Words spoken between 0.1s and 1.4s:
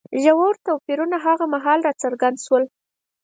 ژور توپیرونه